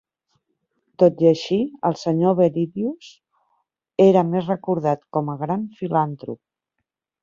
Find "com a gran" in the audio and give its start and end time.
5.19-5.73